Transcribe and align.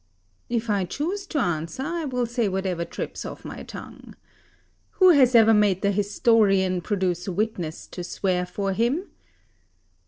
If 0.49 0.67
I 0.67 0.85
choose 0.85 1.27
to 1.27 1.37
answer, 1.37 1.83
I 1.83 2.05
will 2.05 2.25
say 2.25 2.47
whatever 2.49 2.83
trips 2.85 3.23
off 3.23 3.45
my 3.45 3.61
tongue. 3.61 4.15
Who 4.93 5.09
has 5.11 5.35
ever 5.35 5.53
made 5.53 5.83
the 5.83 5.91
historian 5.91 6.81
produce 6.81 7.29
witness 7.29 7.85
to 7.89 8.03
swear 8.03 8.47
for 8.47 8.73
him? 8.73 9.11